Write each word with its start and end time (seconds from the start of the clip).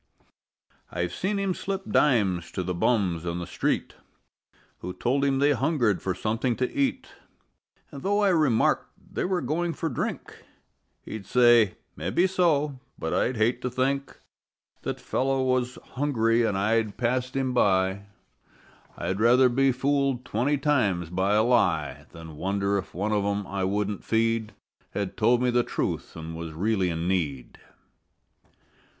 I've 0.91 1.13
seen 1.13 1.37
him 1.37 1.53
slip 1.53 1.85
dimes 1.91 2.49
to 2.53 2.63
the 2.63 2.73
bums 2.73 3.23
on 3.23 3.37
the 3.37 3.45
street 3.45 3.93
Who 4.79 4.93
told 4.93 5.23
him 5.23 5.37
they 5.37 5.51
hungered 5.51 6.01
for 6.01 6.15
something 6.15 6.55
to 6.55 6.73
eat, 6.75 7.09
An' 7.91 7.99
though 8.01 8.21
I 8.23 8.29
remarked 8.29 8.89
they 9.13 9.25
were 9.25 9.41
going 9.43 9.73
for 9.73 9.89
drink 9.89 10.43
He'd 11.03 11.27
say: 11.27 11.75
"Mebbe 11.95 12.27
so. 12.27 12.79
But 12.97 13.13
I'd 13.13 13.33
just 13.33 13.43
hate 13.43 13.61
to 13.61 13.69
think 13.69 14.17
That 14.81 14.99
fellow 14.99 15.43
was 15.43 15.75
hungry 15.91 16.47
an' 16.47 16.55
I'd 16.55 16.97
passed 16.97 17.35
him 17.35 17.53
by; 17.53 18.05
I'd 18.97 19.19
rather 19.19 19.49
be 19.49 19.71
fooled 19.71 20.25
twenty 20.25 20.57
times 20.57 21.11
by 21.11 21.35
a 21.35 21.43
lie 21.43 22.07
Than 22.11 22.37
wonder 22.37 22.79
if 22.79 22.95
one 22.95 23.11
of 23.11 23.23
'em 23.23 23.45
I 23.45 23.65
wouldn't 23.65 24.03
feed 24.03 24.55
Had 24.95 25.15
told 25.15 25.43
me 25.43 25.51
the 25.51 25.61
truth 25.61 26.17
an' 26.17 26.33
was 26.33 26.53
really 26.53 26.89
in 26.89 27.07
need." 27.07 27.59